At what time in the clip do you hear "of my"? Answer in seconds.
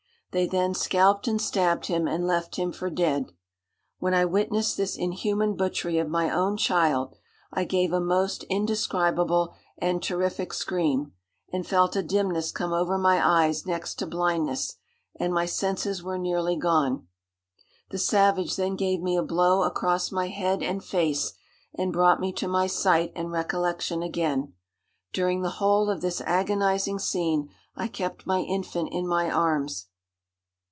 5.97-6.29